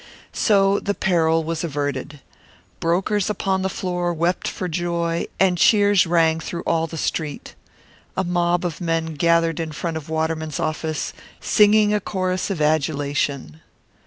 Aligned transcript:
So 0.33 0.79
the 0.79 0.95
peril 0.95 1.43
was 1.43 1.63
averted. 1.63 2.21
Brokers 2.79 3.29
upon 3.29 3.61
the 3.61 3.69
floor 3.69 4.11
wept 4.15 4.47
for 4.47 4.67
joy, 4.67 5.27
and 5.39 5.59
cheers 5.59 6.07
rang 6.07 6.39
through 6.39 6.63
all 6.63 6.87
the 6.87 6.97
Street. 6.97 7.53
A 8.17 8.23
mob 8.23 8.65
of 8.65 8.81
men 8.81 9.13
gathered 9.13 9.59
in 9.59 9.71
front 9.71 9.97
of 9.97 10.09
Waterman's 10.09 10.59
office, 10.59 11.13
singing 11.39 11.93
a 11.93 11.99
chorus 11.99 12.49
of 12.49 12.59
adulation. 12.63 13.61